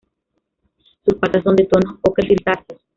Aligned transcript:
Sus 1.05 1.13
patas 1.19 1.43
son 1.43 1.55
de 1.55 1.65
tonos 1.65 1.99
ocres 2.01 2.25
grisáceos. 2.27 2.81